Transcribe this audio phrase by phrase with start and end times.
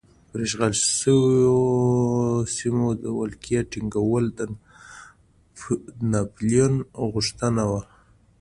[0.29, 1.57] پر اشغال شویو
[2.55, 4.39] سیمو د ولکې ټینګول د
[6.11, 6.73] ناپلیون
[7.13, 7.81] غوښتنه وه.